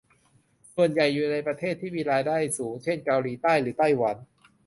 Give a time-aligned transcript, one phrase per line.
[0.75, 4.17] ส่วนใหญ่อยู่ในประเทศที่มีรายได้สูงเช่น เกาหลีใต้ หรือ ไต้หวัน